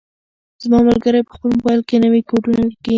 [0.63, 2.89] زما ملګری په خپل موبایل کې نوي کوډونه لیکي.